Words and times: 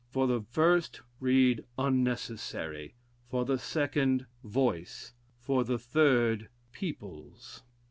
For 0.09 0.25
the 0.25 0.41
first 0.41 1.01
read 1.19 1.63
unnecessary; 1.77 2.95
for 3.29 3.45
the 3.45 3.59
second, 3.59 4.25
voice; 4.43 5.13
for 5.37 5.63
the 5.63 5.77
third, 5.77 6.49
peoples. 6.71 7.61